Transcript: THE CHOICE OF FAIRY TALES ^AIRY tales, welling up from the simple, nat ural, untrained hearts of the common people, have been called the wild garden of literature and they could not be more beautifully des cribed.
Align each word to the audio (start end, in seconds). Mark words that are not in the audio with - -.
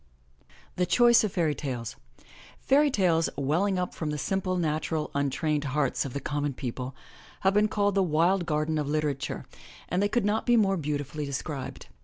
THE 0.77 0.87
CHOICE 0.87 1.23
OF 1.23 1.31
FAIRY 1.33 1.53
TALES 1.53 1.95
^AIRY 2.67 2.91
tales, 2.91 3.29
welling 3.37 3.77
up 3.77 3.93
from 3.93 4.09
the 4.09 4.17
simple, 4.17 4.57
nat 4.57 4.89
ural, 4.89 5.11
untrained 5.13 5.63
hearts 5.65 6.05
of 6.05 6.13
the 6.13 6.19
common 6.19 6.55
people, 6.55 6.95
have 7.41 7.53
been 7.53 7.67
called 7.67 7.93
the 7.93 8.01
wild 8.01 8.47
garden 8.47 8.79
of 8.79 8.87
literature 8.89 9.45
and 9.89 10.01
they 10.01 10.09
could 10.09 10.25
not 10.25 10.47
be 10.47 10.57
more 10.57 10.75
beautifully 10.77 11.27
des 11.27 11.43
cribed. 11.43 11.85